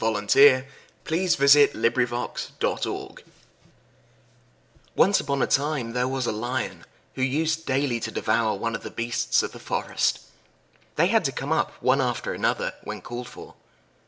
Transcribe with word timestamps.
The 0.01 0.05
Lion 0.09 0.15
and 0.27 0.65
the 1.05 1.93
Hare 1.93 2.75
ONCE 4.95 5.19
upon 5.19 5.41
a 5.43 5.45
time 5.45 5.93
there 5.93 6.07
was 6.07 6.25
a 6.25 6.31
Lion, 6.31 6.85
who 7.13 7.21
used 7.21 7.67
daily 7.67 7.99
to 7.99 8.09
devour 8.09 8.55
one 8.57 8.73
of 8.73 8.81
the 8.81 8.89
beasts 8.89 9.43
of 9.43 9.51
the 9.51 9.59
forest. 9.59 10.21
They 10.95 11.05
had 11.05 11.23
to 11.25 11.31
come 11.31 11.51
up 11.51 11.73
one 11.83 12.01
after 12.01 12.33
another, 12.33 12.73
when 12.83 13.01
called 13.01 13.27
for. 13.29 13.53